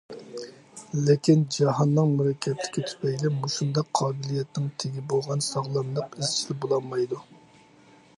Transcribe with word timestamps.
لېكىن 1.07 1.41
جاھاننىڭ 1.55 2.15
مۇرەككەپلىكى 2.21 2.85
تۈپەيلى 2.91 3.31
مۇشۇنداق 3.35 3.91
قابىلىيەتنىڭ 4.01 4.71
تېگى 4.85 5.05
بولغان 5.13 5.45
ساغلاملىق 5.49 6.17
ئىزچىل 6.23 6.59
بولالمايدۇ. 6.65 7.21